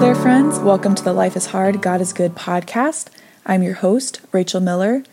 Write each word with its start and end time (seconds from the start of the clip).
there, 0.00 0.14
friends. 0.14 0.58
Welcome 0.58 0.94
to 0.94 1.04
the 1.04 1.12
Life 1.12 1.36
is 1.36 1.46
Hard, 1.48 1.82
God 1.82 2.00
is 2.00 2.14
Good 2.14 2.34
podcast. 2.34 3.08
I'm 3.44 3.62
your 3.62 3.74
host, 3.74 4.22
Rachel 4.32 4.62
Miller. 4.62 5.04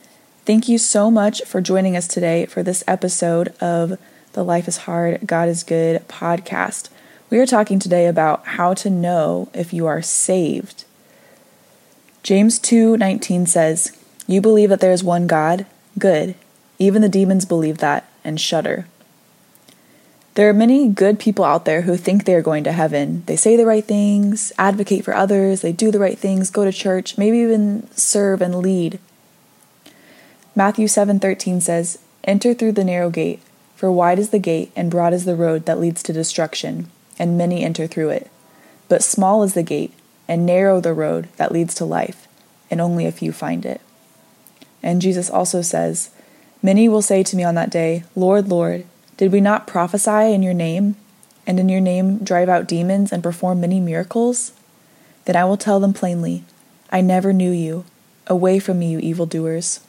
Thank 0.45 0.69
you 0.69 0.77
so 0.77 1.11
much 1.11 1.41
for 1.41 1.59
joining 1.59 1.97
us 1.97 2.07
today 2.07 2.45
for 2.45 2.63
this 2.63 2.85
episode 2.87 3.49
of 3.59 3.99
the 4.31 4.45
Life 4.45 4.65
is 4.65 4.77
Hard, 4.77 5.27
God 5.27 5.49
is 5.49 5.65
Good 5.65 6.07
podcast. 6.07 6.87
We 7.29 7.37
are 7.39 7.45
talking 7.45 7.79
today 7.79 8.07
about 8.07 8.45
how 8.45 8.73
to 8.75 8.89
know 8.89 9.49
if 9.53 9.73
you 9.73 9.85
are 9.87 10.01
saved. 10.01 10.85
James 12.23 12.57
2:19 12.57 13.45
says, 13.45 13.91
"You 14.25 14.39
believe 14.39 14.69
that 14.69 14.79
there 14.79 14.93
is 14.93 15.03
one 15.03 15.27
God? 15.27 15.65
Good. 15.99 16.33
Even 16.79 17.01
the 17.01 17.09
demons 17.09 17.43
believe 17.43 17.79
that 17.79 18.05
and 18.23 18.39
shudder." 18.39 18.85
There 20.37 20.47
are 20.47 20.53
many 20.53 20.87
good 20.87 21.17
people 21.17 21.43
out 21.43 21.65
there 21.65 21.81
who 21.81 21.97
think 21.97 22.25
they 22.25 22.35
are 22.35 22.43
going 22.43 22.63
to 22.65 22.71
heaven. 22.71 23.23
They 23.25 23.35
say 23.35 23.57
the 23.57 23.65
right 23.65 23.83
things, 23.83 24.53
advocate 24.59 25.03
for 25.03 25.15
others, 25.15 25.61
they 25.61 25.71
do 25.71 25.89
the 25.89 25.97
right 25.97 26.15
things, 26.15 26.51
go 26.51 26.63
to 26.63 26.71
church, 26.71 27.17
maybe 27.17 27.39
even 27.39 27.87
serve 27.95 28.39
and 28.39 28.57
lead. 28.57 28.99
Matthew 30.55 30.87
7:13 30.87 31.59
says, 31.59 31.97
"Enter 32.23 32.53
through 32.53 32.73
the 32.73 32.83
narrow 32.83 33.09
gate, 33.09 33.39
for 33.75 33.91
wide 33.91 34.19
is 34.19 34.29
the 34.29 34.37
gate 34.37 34.71
and 34.75 34.91
broad 34.91 35.11
is 35.11 35.25
the 35.25 35.35
road 35.35 35.65
that 35.65 35.79
leads 35.79 36.03
to 36.03 36.13
destruction, 36.13 36.85
and 37.17 37.35
many 37.35 37.63
enter 37.63 37.87
through 37.87 38.09
it. 38.09 38.27
But 38.87 39.01
small 39.01 39.41
is 39.41 39.55
the 39.55 39.63
gate 39.63 39.93
and 40.27 40.45
narrow 40.45 40.79
the 40.79 40.93
road 40.93 41.29
that 41.37 41.51
leads 41.51 41.73
to 41.73 41.83
life, 41.83 42.27
and 42.69 42.79
only 42.79 43.07
a 43.07 43.11
few 43.11 43.31
find 43.31 43.65
it." 43.65 43.81
And 44.83 45.01
Jesus 45.01 45.31
also 45.31 45.63
says, 45.63 46.11
"Many 46.61 46.87
will 46.87 47.01
say 47.01 47.23
to 47.23 47.35
me 47.35 47.43
on 47.43 47.55
that 47.55 47.71
day, 47.71 48.03
Lord, 48.15 48.49
Lord, 48.49 48.83
did 49.17 49.31
we 49.31 49.41
not 49.41 49.67
prophesy 49.67 50.33
in 50.33 50.43
your 50.43 50.53
name, 50.53 50.95
and 51.45 51.59
in 51.59 51.69
your 51.69 51.81
name 51.81 52.19
drive 52.19 52.49
out 52.49 52.67
demons 52.67 53.11
and 53.11 53.23
perform 53.23 53.59
many 53.59 53.79
miracles? 53.79 54.53
Then 55.25 55.35
I 55.35 55.45
will 55.45 55.57
tell 55.57 55.79
them 55.79 55.93
plainly, 55.93 56.43
I 56.91 57.01
never 57.01 57.33
knew 57.33 57.51
you. 57.51 57.85
Away 58.27 58.59
from 58.59 58.79
me, 58.79 58.91
you 58.91 58.99
evildoers. 58.99 59.79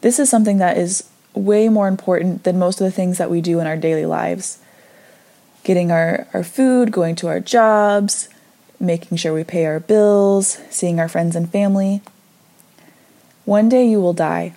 This 0.00 0.18
is 0.18 0.30
something 0.30 0.58
that 0.58 0.78
is 0.78 1.04
way 1.34 1.68
more 1.68 1.86
important 1.86 2.44
than 2.44 2.58
most 2.58 2.80
of 2.80 2.84
the 2.84 2.90
things 2.90 3.18
that 3.18 3.30
we 3.30 3.40
do 3.40 3.60
in 3.60 3.66
our 3.66 3.76
daily 3.76 4.06
lives. 4.06 4.58
Getting 5.62 5.90
our, 5.90 6.26
our 6.32 6.42
food, 6.42 6.90
going 6.90 7.14
to 7.16 7.28
our 7.28 7.40
jobs, 7.40 8.28
making 8.80 9.18
sure 9.18 9.34
we 9.34 9.44
pay 9.44 9.66
our 9.66 9.80
bills, 9.80 10.58
seeing 10.70 10.98
our 10.98 11.08
friends 11.08 11.36
and 11.36 11.50
family. 11.50 12.00
One 13.44 13.68
day 13.68 13.86
you 13.86 14.00
will 14.00 14.14
die. 14.14 14.54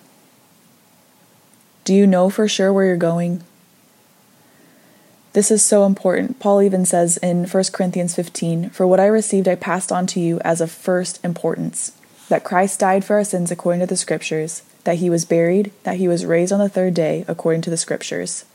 Do 1.84 1.94
you 1.94 2.06
know 2.06 2.30
for 2.30 2.48
sure 2.48 2.72
where 2.72 2.86
you're 2.86 2.96
going? 2.96 3.44
This 5.34 5.50
is 5.50 5.62
so 5.62 5.84
important. 5.84 6.38
Paul 6.38 6.62
even 6.62 6.86
says 6.86 7.18
in 7.18 7.44
1 7.44 7.64
Corinthians 7.72 8.14
15 8.14 8.70
For 8.70 8.86
what 8.86 9.00
I 9.00 9.06
received, 9.06 9.46
I 9.46 9.54
passed 9.54 9.92
on 9.92 10.06
to 10.08 10.20
you 10.20 10.40
as 10.40 10.62
of 10.62 10.70
first 10.70 11.22
importance 11.22 11.92
that 12.30 12.42
Christ 12.42 12.80
died 12.80 13.04
for 13.04 13.16
our 13.16 13.24
sins 13.24 13.50
according 13.50 13.80
to 13.80 13.86
the 13.86 13.98
Scriptures, 13.98 14.62
that 14.84 14.96
he 14.96 15.10
was 15.10 15.26
buried, 15.26 15.72
that 15.82 15.98
he 15.98 16.08
was 16.08 16.24
raised 16.24 16.52
on 16.52 16.58
the 16.58 16.70
third 16.70 16.94
day 16.94 17.22
according 17.28 17.60
to 17.62 17.70
the 17.70 17.76
Scriptures. 17.76 18.46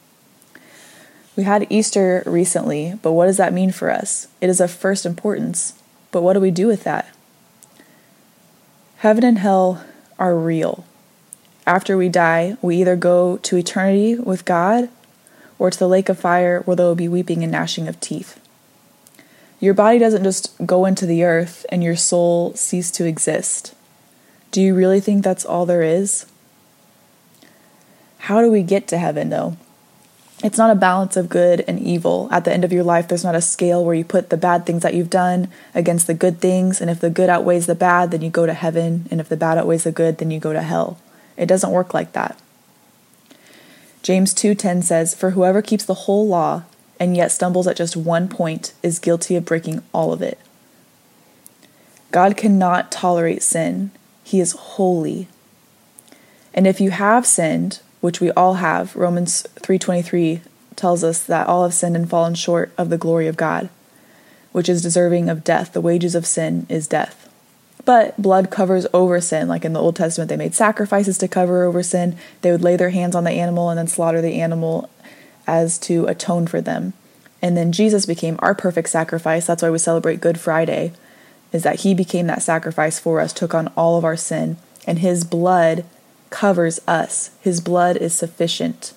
We 1.36 1.44
had 1.44 1.68
Easter 1.70 2.24
recently, 2.26 2.98
but 3.04 3.12
what 3.12 3.28
does 3.28 3.38
that 3.38 3.54
mean 3.54 3.72
for 3.72 3.92
us? 3.92 4.28
It 4.42 4.50
is 4.50 4.60
of 4.60 4.72
first 4.72 5.06
importance. 5.06 5.74
But 6.12 6.24
what 6.24 6.34
do 6.34 6.40
we 6.40 6.50
do 6.50 6.66
with 6.66 6.84
that? 6.84 7.14
Heaven 8.98 9.24
and 9.24 9.38
hell 9.38 9.86
are 10.18 10.36
real 10.36 10.86
after 11.70 11.96
we 11.96 12.10
die, 12.10 12.58
we 12.64 12.78
either 12.78 12.96
go 12.96 13.38
to 13.38 13.56
eternity 13.56 14.16
with 14.16 14.44
God 14.44 14.90
or 15.60 15.70
to 15.70 15.78
the 15.78 15.88
lake 15.88 16.10
of 16.10 16.18
fire 16.18 16.62
where 16.62 16.76
there 16.76 16.88
will 16.88 16.96
be 16.96 17.08
weeping 17.08 17.44
and 17.44 17.52
gnashing 17.52 17.88
of 17.88 18.00
teeth. 18.00 18.40
Your 19.60 19.76
body 19.76 20.00
doesn't 20.00 20.24
just 20.24 20.52
go 20.66 20.86
into 20.86 21.06
the 21.06 21.24
earth 21.24 21.68
and 21.70 21.84
your 21.84 21.96
soul 21.96 22.56
cease 22.56 22.90
to 22.92 23.06
exist. 23.06 23.76
Do 24.50 24.64
you 24.64 24.74
really 24.74 25.00
think 25.00 25.24
that's 25.24 25.46
all 25.46 25.68
there 25.68 25.84
is? 25.84 26.26
How 28.18 28.42
do 28.42 28.50
we 28.50 28.64
get 28.64 28.88
to 28.88 28.98
heaven, 28.98 29.30
though? 29.30 29.56
It's 30.44 30.58
not 30.58 30.72
a 30.72 30.76
balance 30.76 31.16
of 31.18 31.30
good 31.30 31.64
and 31.68 31.80
evil. 31.80 32.30
At 32.32 32.46
the 32.46 32.54
end 32.54 32.64
of 32.64 32.74
your 32.74 32.84
life, 32.84 33.08
there's 33.08 33.24
not 33.24 33.36
a 33.36 33.42
scale 33.42 33.86
where 33.86 33.94
you 33.94 34.04
put 34.06 34.32
the 34.32 34.38
bad 34.38 34.66
things 34.66 34.82
that 34.82 34.96
you've 34.96 35.12
done 35.12 35.50
against 35.76 36.08
the 36.08 36.16
good 36.16 36.40
things, 36.40 36.82
and 36.82 36.90
if 36.90 37.00
the 37.00 37.12
good 37.12 37.30
outweighs 37.30 37.68
the 37.68 37.76
bad, 37.76 38.10
then 38.10 38.24
you 38.24 38.32
go 38.32 38.48
to 38.48 38.54
heaven, 38.54 39.06
and 39.12 39.20
if 39.20 39.30
the 39.30 39.38
bad 39.38 39.60
outweighs 39.60 39.84
the 39.84 39.92
good, 39.92 40.18
then 40.18 40.32
you 40.32 40.40
go 40.40 40.54
to 40.54 40.64
hell. 40.64 40.98
It 41.40 41.48
doesn't 41.48 41.72
work 41.72 41.94
like 41.94 42.12
that. 42.12 42.38
James 44.04 44.34
2:10 44.34 44.82
says, 44.82 45.16
"For 45.16 45.32
whoever 45.32 45.62
keeps 45.62 45.86
the 45.86 46.06
whole 46.06 46.28
law 46.28 46.64
and 47.00 47.16
yet 47.16 47.32
stumbles 47.32 47.66
at 47.66 47.78
just 47.78 47.96
one 47.96 48.28
point 48.28 48.74
is 48.84 49.00
guilty 49.00 49.38
of 49.38 49.46
breaking 49.46 49.82
all 49.94 50.12
of 50.12 50.22
it." 50.22 50.38
God 52.12 52.36
cannot 52.36 52.92
tolerate 52.92 53.42
sin. 53.42 53.92
He 54.24 54.42
is 54.42 54.52
holy. 54.52 55.30
And 56.54 56.68
if 56.68 56.82
you 56.82 56.92
have 56.92 57.26
sinned, 57.26 57.80
which 58.02 58.20
we 58.20 58.32
all 58.32 58.56
have, 58.56 58.96
Romans 58.96 59.46
3:23 59.62 60.42
tells 60.76 61.04
us 61.04 61.20
that 61.20 61.48
all 61.48 61.64
have 61.64 61.74
sinned 61.74 61.96
and 61.96 62.10
fallen 62.10 62.36
short 62.36 62.72
of 62.78 62.90
the 62.90 62.98
glory 62.98 63.28
of 63.28 63.38
God, 63.38 63.70
which 64.52 64.68
is 64.68 64.82
deserving 64.82 65.30
of 65.30 65.46
death. 65.46 65.72
The 65.72 65.82
wages 65.82 66.16
of 66.16 66.26
sin 66.26 66.66
is 66.68 66.88
death. 66.88 67.29
But 67.86 68.22
blood 68.22 68.52
covers 68.52 68.86
over 68.94 69.20
sin. 69.22 69.48
Like 69.48 69.66
in 69.66 69.74
the 69.74 69.80
Old 69.80 69.96
Testament, 69.96 70.30
they 70.30 70.38
made 70.38 70.54
sacrifices 70.54 71.18
to 71.20 71.28
cover 71.28 71.64
over 71.64 71.82
sin. 71.82 72.18
They 72.42 72.52
would 72.52 72.62
lay 72.62 72.76
their 72.76 72.92
hands 72.92 73.16
on 73.16 73.24
the 73.24 73.32
animal 73.32 73.70
and 73.70 73.78
then 73.78 73.88
slaughter 73.88 74.22
the 74.22 74.42
animal 74.42 74.90
as 75.48 75.80
to 75.80 76.06
atone 76.06 76.46
for 76.46 76.62
them. 76.62 76.94
And 77.42 77.56
then 77.56 77.72
Jesus 77.72 78.06
became 78.06 78.38
our 78.40 78.54
perfect 78.54 78.90
sacrifice. 78.90 79.48
That's 79.48 79.64
why 79.64 79.70
we 79.70 79.80
celebrate 79.80 80.22
Good 80.22 80.40
Friday, 80.40 80.92
is 81.52 81.64
that 81.64 81.82
he 81.82 81.94
became 81.94 82.28
that 82.28 82.44
sacrifice 82.44 83.00
for 83.00 83.20
us, 83.20 83.34
took 83.34 83.56
on 83.56 83.70
all 83.70 83.98
of 83.98 84.06
our 84.06 84.18
sin, 84.18 84.58
and 84.86 85.00
his 85.00 85.24
blood 85.24 85.86
covers 86.30 86.80
us. 86.88 87.32
His 87.42 87.62
blood 87.62 87.98
is 87.98 88.14
sufficient. 88.14 88.94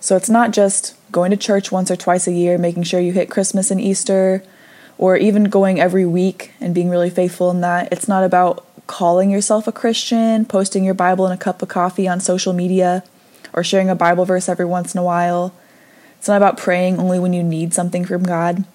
So 0.00 0.16
it's 0.16 0.28
not 0.28 0.50
just 0.50 0.96
going 1.12 1.30
to 1.30 1.36
church 1.36 1.70
once 1.70 1.90
or 1.90 1.96
twice 1.96 2.26
a 2.26 2.32
year, 2.32 2.58
making 2.58 2.82
sure 2.82 3.00
you 3.00 3.12
hit 3.12 3.30
Christmas 3.30 3.70
and 3.70 3.80
Easter, 3.80 4.42
or 5.00 5.16
even 5.16 5.44
going 5.44 5.80
every 5.80 6.04
week 6.04 6.52
and 6.60 6.74
being 6.74 6.90
really 6.90 7.08
faithful 7.08 7.50
in 7.50 7.62
that. 7.62 7.90
It's 7.90 8.06
not 8.06 8.22
about 8.22 8.66
calling 8.86 9.30
yourself 9.30 9.66
a 9.66 9.72
Christian, 9.72 10.44
posting 10.44 10.84
your 10.84 10.92
Bible 10.92 11.26
in 11.26 11.32
a 11.32 11.38
cup 11.38 11.62
of 11.62 11.70
coffee 11.70 12.06
on 12.06 12.20
social 12.20 12.52
media, 12.52 13.02
or 13.54 13.64
sharing 13.64 13.88
a 13.88 13.94
Bible 13.94 14.26
verse 14.26 14.46
every 14.46 14.66
once 14.66 14.94
in 14.94 15.00
a 15.00 15.02
while. 15.02 15.54
It's 16.18 16.28
not 16.28 16.36
about 16.36 16.58
praying 16.58 16.98
only 16.98 17.18
when 17.18 17.32
you 17.32 17.42
need 17.42 17.72
something 17.72 18.04
from 18.04 18.24
God. 18.24 18.66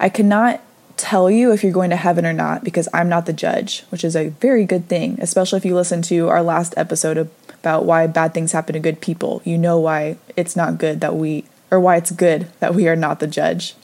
I 0.00 0.08
cannot 0.08 0.60
tell 0.96 1.30
you 1.30 1.52
if 1.52 1.62
you're 1.62 1.72
going 1.72 1.90
to 1.90 1.96
heaven 1.96 2.26
or 2.26 2.32
not 2.32 2.64
because 2.64 2.88
I'm 2.92 3.08
not 3.08 3.26
the 3.26 3.32
judge, 3.32 3.84
which 3.90 4.02
is 4.02 4.16
a 4.16 4.30
very 4.30 4.64
good 4.64 4.88
thing, 4.88 5.18
especially 5.20 5.58
if 5.58 5.64
you 5.64 5.76
listen 5.76 6.02
to 6.02 6.28
our 6.30 6.42
last 6.42 6.74
episode 6.76 7.30
about 7.60 7.84
why 7.84 8.08
bad 8.08 8.34
things 8.34 8.50
happen 8.50 8.72
to 8.72 8.80
good 8.80 9.00
people. 9.00 9.40
You 9.44 9.56
know 9.56 9.78
why 9.78 10.16
it's 10.36 10.56
not 10.56 10.78
good 10.78 11.00
that 11.00 11.14
we, 11.14 11.44
or 11.70 11.78
why 11.78 11.94
it's 11.94 12.10
good 12.10 12.48
that 12.58 12.74
we 12.74 12.88
are 12.88 12.96
not 12.96 13.20
the 13.20 13.28
judge. 13.28 13.76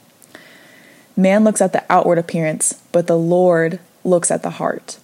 Man 1.20 1.44
looks 1.44 1.60
at 1.60 1.74
the 1.74 1.84
outward 1.90 2.16
appearance, 2.16 2.80
but 2.92 3.06
the 3.06 3.18
Lord 3.18 3.78
looks 4.04 4.30
at 4.30 4.42
the 4.42 4.52
heart. 4.52 4.98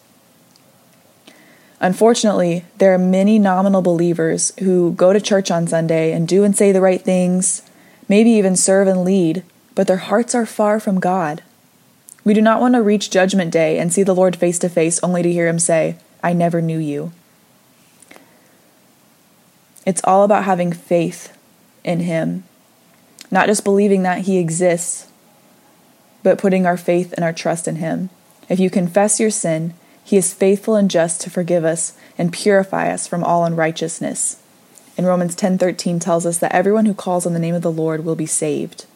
Unfortunately, 1.79 2.65
there 2.79 2.95
are 2.95 2.99
many 2.99 3.39
nominal 3.39 3.83
believers 3.83 4.55
who 4.61 4.93
go 4.93 5.13
to 5.13 5.21
church 5.21 5.51
on 5.51 5.67
Sunday 5.67 6.13
and 6.13 6.27
do 6.27 6.43
and 6.43 6.57
say 6.57 6.73
the 6.73 6.81
right 6.81 7.03
things, 7.03 7.61
maybe 8.09 8.31
even 8.31 8.57
serve 8.57 8.89
and 8.89 9.05
lead, 9.05 9.43
but 9.75 9.87
their 9.87 9.99
hearts 9.99 10.35
are 10.35 10.47
far 10.47 10.81
from 10.81 11.01
God. 11.01 11.43
We 12.25 12.33
do 12.33 12.41
not 12.41 12.63
want 12.63 12.75
to 12.77 12.83
reach 12.83 13.11
Judgment 13.11 13.53
Day 13.53 13.79
and 13.79 13.93
see 13.93 14.03
the 14.03 14.15
Lord 14.15 14.37
face 14.37 14.59
to 14.61 14.71
face 14.71 14.99
only 15.03 15.23
to 15.23 15.31
hear 15.31 15.47
Him 15.47 15.59
say, 15.59 15.97
I 16.23 16.33
never 16.33 16.63
knew 16.63 16.79
you. 16.79 17.13
It's 19.85 20.01
all 20.05 20.25
about 20.25 20.45
having 20.45 20.73
faith 20.73 21.37
in 21.85 22.01
Him, 22.01 22.45
not 23.31 23.49
just 23.49 23.65
believing 23.65 24.03
that 24.05 24.23
He 24.23 24.39
exists, 24.39 25.09
but 26.27 26.39
putting 26.39 26.67
our 26.67 26.77
faith 26.77 27.13
and 27.13 27.25
our 27.25 27.33
trust 27.33 27.69
in 27.69 27.77
Him. 27.77 28.11
If 28.49 28.59
you 28.59 28.69
confess 28.69 29.21
your 29.21 29.31
sin, 29.31 29.75
He 30.03 30.17
is 30.17 30.35
faithful 30.35 30.75
and 30.75 30.91
just 30.91 31.21
to 31.21 31.31
forgive 31.31 31.65
us 31.65 31.97
and 32.19 32.33
purify 32.33 32.93
us 32.93 33.07
from 33.07 33.23
all 33.23 33.45
unrighteousness. 33.45 34.43
And 34.97 35.07
Romans 35.07 35.37
10:13 35.37 36.01
tells 36.01 36.27
us 36.27 36.39
that 36.39 36.53
everyone 36.53 36.87
who 36.87 36.95
calls 36.95 37.27
on 37.27 37.33
the 37.33 37.39
name 37.39 37.55
of 37.55 37.63
the 37.63 37.71
Lord 37.71 38.05
will 38.05 38.17
be 38.17 38.27
saved. 38.27 38.87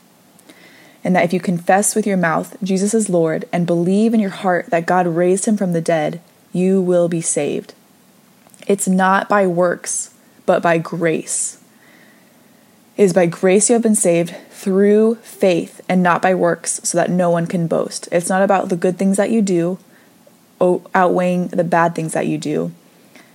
And 1.04 1.14
that 1.14 1.22
if 1.22 1.32
you 1.32 1.38
confess 1.38 1.94
with 1.94 2.04
your 2.04 2.16
mouth 2.16 2.56
Jesus 2.64 2.94
is 2.94 3.08
Lord 3.08 3.44
and 3.52 3.64
believe 3.64 4.12
in 4.12 4.18
your 4.18 4.30
heart 4.30 4.66
that 4.70 4.84
God 4.84 5.06
raised 5.06 5.44
him 5.44 5.56
from 5.56 5.72
the 5.72 5.80
dead, 5.80 6.20
you 6.52 6.82
will 6.82 7.08
be 7.08 7.20
saved. 7.20 7.74
It's 8.66 8.88
not 8.88 9.28
by 9.28 9.46
works, 9.46 10.12
but 10.46 10.62
by 10.62 10.78
grace. 10.78 11.59
It 13.00 13.04
is 13.04 13.12
by 13.14 13.24
grace 13.24 13.70
you 13.70 13.72
have 13.72 13.82
been 13.82 13.94
saved 13.94 14.36
through 14.50 15.14
faith 15.22 15.80
and 15.88 16.02
not 16.02 16.20
by 16.20 16.34
works, 16.34 16.82
so 16.84 16.98
that 16.98 17.08
no 17.08 17.30
one 17.30 17.46
can 17.46 17.66
boast. 17.66 18.10
It's 18.12 18.28
not 18.28 18.42
about 18.42 18.68
the 18.68 18.76
good 18.76 18.98
things 18.98 19.16
that 19.16 19.30
you 19.30 19.40
do 19.40 19.78
outweighing 20.60 21.48
the 21.48 21.64
bad 21.64 21.94
things 21.94 22.12
that 22.12 22.26
you 22.26 22.36
do. 22.36 22.72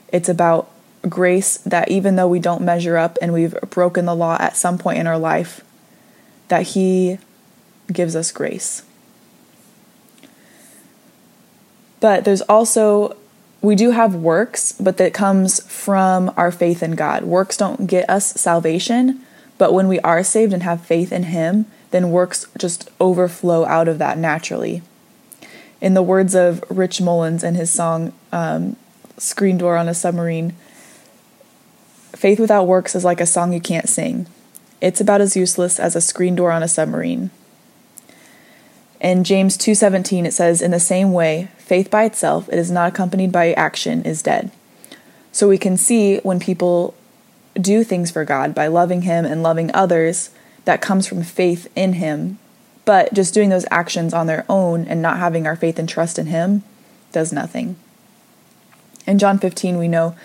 It's 0.10 0.30
about 0.30 0.70
grace 1.10 1.58
that 1.58 1.90
even 1.90 2.16
though 2.16 2.28
we 2.28 2.38
don't 2.38 2.62
measure 2.62 2.96
up 2.96 3.18
and 3.24 3.34
we've 3.34 3.60
broken 3.72 4.06
the 4.06 4.14
law 4.14 4.38
at 4.40 4.56
some 4.56 4.78
point 4.78 5.00
in 5.00 5.08
our 5.08 5.18
life, 5.18 5.64
that 6.50 6.62
He 6.62 7.18
gives 7.92 8.16
us 8.16 8.32
grace. 8.32 8.84
But 12.00 12.24
there's 12.24 12.42
also, 12.42 13.18
we 13.64 13.74
do 13.74 13.90
have 13.90 14.14
works, 14.14 14.74
but 14.74 14.98
that 14.98 15.16
comes 15.16 15.60
from 15.62 16.32
our 16.38 16.52
faith 16.52 16.84
in 16.84 16.92
God. 16.92 17.24
Works 17.24 17.58
don't 17.58 17.88
get 17.88 18.08
us 18.08 18.28
salvation, 18.40 19.25
but 19.58 19.74
when 19.74 19.88
we 19.88 20.00
are 20.02 20.24
saved 20.24 20.54
and 20.54 20.64
have 20.64 20.86
faith 20.86 21.12
in 21.12 21.24
Him, 21.24 21.66
then 21.92 22.12
works 22.12 22.48
just 22.58 22.90
overflow 23.00 23.66
out 23.66 23.88
of 23.88 24.00
that 24.00 24.18
naturally. 24.18 24.82
In 25.82 25.94
the 25.94 26.04
words 26.04 26.36
of 26.36 26.64
Rich 26.70 27.02
Mullins 27.02 27.44
in 27.44 27.56
his 27.56 27.70
song 27.70 28.14
um, 28.32 28.76
Screen 29.18 29.58
Door 29.58 29.78
on 29.78 29.88
a 29.88 29.94
Submarine, 29.94 30.54
faith 32.14 32.40
without 32.40 32.68
works 32.68 32.96
is 32.96 33.06
like 33.06 33.22
a 33.22 33.26
song 33.26 33.54
you 33.54 33.62
can't 33.62 33.88
sing. 33.88 34.28
It's 34.82 35.02
about 35.02 35.22
as 35.22 35.36
useless 35.36 35.80
as 35.80 35.96
a 35.96 36.02
screen 36.02 36.36
door 36.36 36.52
on 36.52 36.64
a 36.64 36.68
submarine. 36.68 37.30
In 39.00 39.24
James 39.24 39.58
2:17 39.58 40.26
it 40.26 40.34
says 40.34 40.62
in 40.62 40.72
the 40.72 40.80
same 40.80 41.12
way 41.14 41.50
faith 41.58 41.90
by 41.90 42.04
itself 42.04 42.50
it 42.50 42.60
is 42.60 42.72
not 42.72 42.90
accompanied 42.90 43.32
by 43.32 43.54
action 43.54 44.04
is 44.04 44.22
dead. 44.22 44.52
So 45.32 45.48
we 45.48 45.58
can 45.58 45.78
see 45.78 46.18
when 46.20 46.40
people 46.40 46.94
do 47.60 47.84
things 47.84 48.12
for 48.12 48.26
God 48.26 48.54
by 48.54 48.68
loving 48.68 49.04
him 49.04 49.26
and 49.26 49.44
loving 49.44 49.72
others 49.74 50.30
that 50.66 50.82
comes 50.82 51.08
from 51.08 51.24
faith 51.24 51.72
in 51.76 51.94
him. 51.94 52.38
But 52.84 53.14
just 53.14 53.34
doing 53.34 53.50
those 53.50 53.66
actions 53.72 54.14
on 54.14 54.28
their 54.28 54.46
own 54.48 54.86
and 54.86 55.02
not 55.02 55.18
having 55.18 55.48
our 55.48 55.56
faith 55.56 55.80
and 55.80 55.90
trust 55.90 56.20
in 56.20 56.28
him 56.28 56.64
does 57.12 57.34
nothing. 57.34 57.78
In 59.08 59.20
John 59.20 59.40
15 59.40 59.78
we 59.78 59.88
know 59.88 60.16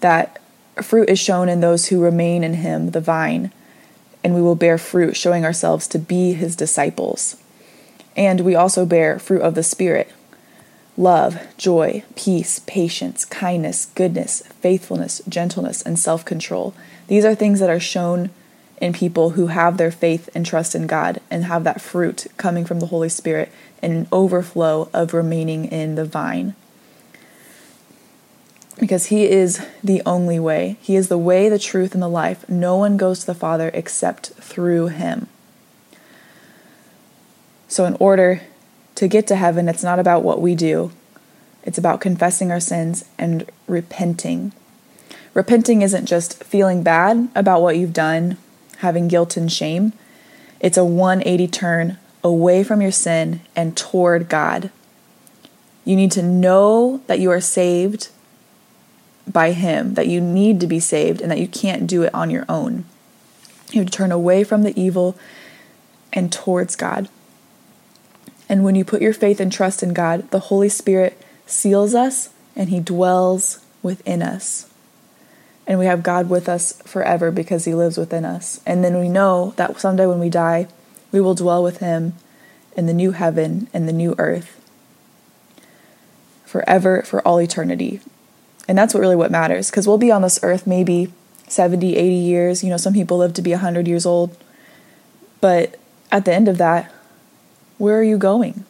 that 0.00 0.40
fruit 0.82 1.08
is 1.08 1.18
shown 1.18 1.48
in 1.48 1.60
those 1.60 1.86
who 1.86 2.02
remain 2.02 2.44
in 2.44 2.54
him, 2.54 2.90
the 2.90 3.00
vine, 3.00 3.52
and 4.22 4.34
we 4.34 4.42
will 4.42 4.56
bear 4.56 4.78
fruit 4.78 5.16
showing 5.16 5.44
ourselves 5.44 5.86
to 5.88 5.98
be 5.98 6.32
his 6.32 6.56
disciples. 6.56 7.36
And 8.16 8.40
we 8.40 8.54
also 8.54 8.86
bear 8.86 9.18
fruit 9.18 9.42
of 9.42 9.54
the 9.54 9.62
Spirit 9.62 10.10
love, 10.96 11.38
joy, 11.56 12.04
peace, 12.14 12.60
patience, 12.60 13.24
kindness, 13.24 13.86
goodness, 13.94 14.42
faithfulness, 14.60 15.20
gentleness, 15.28 15.82
and 15.82 15.98
self 15.98 16.24
control. 16.24 16.74
These 17.08 17.24
are 17.24 17.34
things 17.34 17.60
that 17.60 17.70
are 17.70 17.80
shown 17.80 18.30
in 18.80 18.92
people 18.92 19.30
who 19.30 19.48
have 19.48 19.76
their 19.76 19.90
faith 19.90 20.28
and 20.34 20.44
trust 20.44 20.74
in 20.74 20.86
God 20.86 21.20
and 21.30 21.44
have 21.44 21.64
that 21.64 21.80
fruit 21.80 22.26
coming 22.36 22.64
from 22.64 22.80
the 22.80 22.86
Holy 22.86 23.08
Spirit 23.08 23.50
and 23.82 23.92
an 23.92 24.08
overflow 24.12 24.88
of 24.92 25.14
remaining 25.14 25.66
in 25.66 25.94
the 25.94 26.04
vine. 26.04 26.54
Because 28.78 29.06
He 29.06 29.24
is 29.24 29.64
the 29.82 30.02
only 30.04 30.38
way. 30.40 30.76
He 30.80 30.96
is 30.96 31.08
the 31.08 31.18
way, 31.18 31.48
the 31.48 31.58
truth, 31.58 31.94
and 31.94 32.02
the 32.02 32.08
life. 32.08 32.48
No 32.48 32.76
one 32.76 32.96
goes 32.96 33.20
to 33.20 33.26
the 33.26 33.34
Father 33.34 33.70
except 33.72 34.28
through 34.30 34.88
Him. 34.88 35.28
So, 37.68 37.84
in 37.84 37.96
order 37.98 38.42
to 38.94 39.08
get 39.08 39.26
to 39.28 39.36
heaven, 39.36 39.68
it's 39.68 39.82
not 39.82 39.98
about 39.98 40.22
what 40.22 40.40
we 40.40 40.54
do, 40.54 40.92
it's 41.62 41.78
about 41.78 42.00
confessing 42.00 42.50
our 42.50 42.60
sins 42.60 43.04
and 43.18 43.50
repenting. 43.66 44.52
Repenting 45.32 45.82
isn't 45.82 46.06
just 46.06 46.44
feeling 46.44 46.82
bad 46.82 47.28
about 47.34 47.60
what 47.60 47.76
you've 47.76 47.92
done, 47.92 48.36
having 48.78 49.08
guilt 49.08 49.36
and 49.36 49.50
shame. 49.50 49.92
It's 50.60 50.76
a 50.76 50.84
180 50.84 51.48
turn 51.48 51.98
away 52.22 52.62
from 52.62 52.80
your 52.80 52.92
sin 52.92 53.40
and 53.56 53.76
toward 53.76 54.28
God. 54.28 54.70
You 55.84 55.96
need 55.96 56.12
to 56.12 56.22
know 56.22 57.02
that 57.06 57.18
you 57.18 57.30
are 57.30 57.40
saved 57.40 58.10
by 59.30 59.52
Him, 59.52 59.94
that 59.94 60.06
you 60.06 60.20
need 60.20 60.60
to 60.60 60.66
be 60.66 60.80
saved, 60.80 61.20
and 61.20 61.30
that 61.30 61.40
you 61.40 61.48
can't 61.48 61.86
do 61.86 62.02
it 62.02 62.14
on 62.14 62.30
your 62.30 62.44
own. 62.48 62.84
You 63.72 63.80
have 63.80 63.90
to 63.90 63.96
turn 63.96 64.12
away 64.12 64.44
from 64.44 64.62
the 64.62 64.78
evil 64.80 65.18
and 66.12 66.32
towards 66.32 66.76
God. 66.76 67.08
And 68.48 68.64
when 68.64 68.74
you 68.74 68.84
put 68.84 69.02
your 69.02 69.12
faith 69.12 69.40
and 69.40 69.52
trust 69.52 69.82
in 69.82 69.94
God, 69.94 70.30
the 70.30 70.38
Holy 70.38 70.68
Spirit 70.68 71.20
seals 71.46 71.94
us 71.94 72.30
and 72.54 72.68
He 72.68 72.80
dwells 72.80 73.64
within 73.82 74.22
us. 74.22 74.70
And 75.66 75.78
we 75.78 75.86
have 75.86 76.02
God 76.02 76.28
with 76.28 76.48
us 76.48 76.80
forever 76.82 77.30
because 77.30 77.64
He 77.64 77.74
lives 77.74 77.96
within 77.96 78.24
us. 78.24 78.60
And 78.66 78.84
then 78.84 78.98
we 78.98 79.08
know 79.08 79.54
that 79.56 79.80
someday 79.80 80.06
when 80.06 80.20
we 80.20 80.28
die, 80.28 80.68
we 81.10 81.20
will 81.20 81.34
dwell 81.34 81.62
with 81.62 81.78
Him 81.78 82.14
in 82.76 82.86
the 82.86 82.92
new 82.92 83.12
heaven 83.12 83.68
and 83.72 83.88
the 83.88 83.92
new 83.92 84.14
earth 84.18 84.60
forever 86.44 87.02
for 87.02 87.26
all 87.26 87.40
eternity. 87.40 88.00
And 88.68 88.76
that's 88.76 88.94
what 88.94 89.00
really 89.00 89.16
what 89.16 89.30
matters 89.30 89.70
because 89.70 89.86
we'll 89.86 89.98
be 89.98 90.10
on 90.10 90.22
this 90.22 90.38
earth 90.42 90.66
maybe 90.66 91.12
70, 91.48 91.96
80 91.96 92.14
years. 92.14 92.64
You 92.64 92.70
know, 92.70 92.76
some 92.76 92.94
people 92.94 93.18
live 93.18 93.34
to 93.34 93.42
be 93.42 93.50
100 93.50 93.88
years 93.88 94.06
old. 94.06 94.36
But 95.40 95.78
at 96.10 96.24
the 96.24 96.32
end 96.32 96.48
of 96.48 96.58
that, 96.58 96.92
where 97.78 97.98
are 97.98 98.02
you 98.02 98.18
going? 98.18 98.64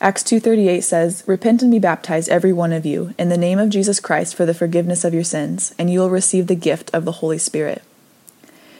Acts 0.00 0.22
2:38 0.22 0.84
says, 0.84 1.22
"Repent 1.26 1.62
and 1.62 1.70
be 1.70 1.78
baptized 1.78 2.28
every 2.28 2.52
one 2.52 2.72
of 2.72 2.84
you 2.84 3.14
in 3.18 3.30
the 3.30 3.38
name 3.38 3.58
of 3.58 3.70
Jesus 3.70 4.00
Christ 4.00 4.34
for 4.34 4.44
the 4.44 4.52
forgiveness 4.52 5.04
of 5.04 5.14
your 5.14 5.24
sins, 5.24 5.72
and 5.78 5.90
you 5.90 6.00
will 6.00 6.10
receive 6.10 6.46
the 6.46 6.54
gift 6.54 6.90
of 6.92 7.04
the 7.04 7.18
Holy 7.22 7.38
Spirit." 7.38 7.82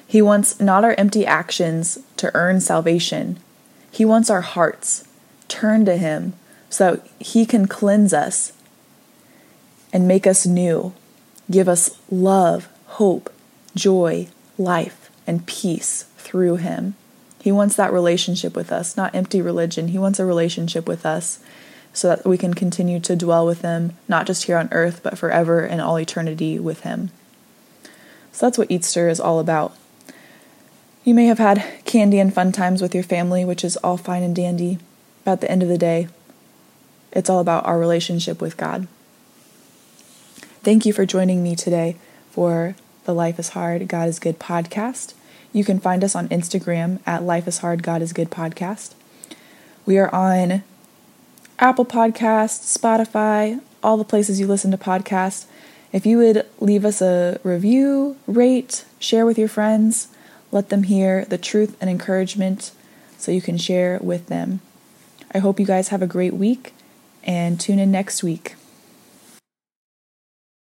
He 0.07 0.21
wants 0.21 0.61
not 0.61 0.85
our 0.85 0.95
empty 0.99 1.25
actions 1.25 1.99
to 2.19 2.31
earn 2.35 2.61
salvation. 2.61 3.39
He 3.91 4.05
wants 4.05 4.29
our 4.29 4.43
hearts 4.43 5.05
turned 5.49 5.87
to 5.87 5.97
him 5.97 6.35
so 6.69 7.01
he 7.19 7.47
can 7.47 7.67
cleanse 7.67 8.13
us 8.13 8.53
and 9.93 10.09
make 10.09 10.27
us 10.27 10.45
new, 10.45 10.93
give 11.51 11.69
us 11.69 11.91
love, 12.11 12.69
hope, 12.87 13.33
joy, 13.75 14.27
life, 14.59 15.11
and 15.27 15.47
peace 15.47 16.05
through 16.19 16.57
him. 16.57 16.97
He 17.45 17.53
wants 17.53 17.77
that 17.77 17.93
relationship 17.93 18.57
with 18.57 18.73
us, 18.73 18.97
not 18.97 19.15
empty 19.15 19.43
religion. 19.43 19.89
He 19.89 19.99
wants 19.99 20.19
a 20.19 20.25
relationship 20.25 20.89
with 20.89 21.05
us 21.05 21.41
so 21.93 22.09
that 22.09 22.27
we 22.27 22.39
can 22.39 22.55
continue 22.55 22.99
to 23.01 23.15
dwell 23.15 23.45
with 23.45 23.61
Him, 23.61 23.93
not 24.09 24.27
just 24.27 24.45
here 24.45 24.57
on 24.57 24.71
earth, 24.73 25.03
but 25.03 25.19
forever 25.19 25.61
and 25.61 25.79
all 25.79 25.99
eternity 26.01 26.59
with 26.59 26.81
Him. 26.81 27.11
So 28.33 28.47
that's 28.47 28.57
what 28.57 28.71
Easter 28.71 29.11
is 29.11 29.21
all 29.21 29.41
about. 29.41 29.77
You 31.05 31.13
may 31.13 31.27
have 31.27 31.37
had 31.37 31.63
candy 31.85 32.19
and 32.19 32.33
fun 32.33 32.51
times 32.51 32.81
with 32.81 32.95
your 32.95 33.05
family, 33.05 33.45
which 33.45 33.63
is 33.63 33.77
all 33.77 33.99
fine 33.99 34.23
and 34.23 34.35
dandy, 34.35 34.79
but 35.23 35.33
at 35.33 35.41
the 35.43 35.51
end 35.51 35.63
of 35.63 35.69
the 35.69 35.77
day, 35.77 36.09
it's 37.13 37.29
all 37.29 37.41
about 37.41 37.67
our 37.67 37.79
relationship 37.79 38.41
with 38.41 38.57
God. 38.57 38.89
Thank 40.63 40.87
you 40.87 40.95
for 40.95 41.05
joining 41.05 41.43
me 41.43 41.57
today 41.57 41.97
for 42.31 42.75
the 43.05 43.13
Life 43.13 43.39
is 43.39 43.51
Hard, 43.51 43.87
God 43.87 44.09
is 44.09 44.19
Good 44.19 44.39
podcast. 44.39 45.13
You 45.55 45.65
can 45.65 45.79
find 45.79 46.03
us 46.03 46.17
on 46.17 46.29
Instagram 46.31 46.99
at 47.07 47.23
Life 47.23 47.47
is 47.47 47.59
Hard, 47.59 47.85
God 47.85 48.03
is 48.03 48.13
Good 48.13 48.29
podcast. 48.29 48.95
We 49.87 49.99
are 49.99 50.13
on 50.13 50.65
Apple 51.61 51.85
Podcasts, 51.85 52.77
Spotify, 52.77 53.61
all 53.81 53.97
the 53.97 54.03
places 54.03 54.41
you 54.41 54.49
listen 54.49 54.73
to 54.73 54.77
podcasts. 54.77 55.47
If 55.93 56.05
you 56.05 56.19
would 56.19 56.45
leave 56.59 56.85
us 56.85 57.01
a 57.01 57.39
review, 57.45 58.17
rate, 58.27 58.85
share 58.99 59.25
with 59.25 59.39
your 59.39 59.47
friends, 59.47 60.09
let 60.51 60.71
them 60.71 60.83
hear 60.83 61.25
the 61.27 61.39
truth 61.39 61.77
and 61.81 61.89
encouragement 61.89 62.73
so 63.17 63.31
you 63.31 63.41
can 63.41 63.57
share 63.57 64.01
with 64.03 64.27
them. 64.27 64.61
I 65.33 65.39
hope 65.39 65.61
you 65.61 65.67
guys 65.67 65.89
have 65.89 66.03
a 66.03 66.09
great 66.09 66.35
week 66.35 66.75
and 67.23 67.61
tune 67.61 67.79
in 67.79 67.93
next 67.93 68.25
week. 68.25 68.57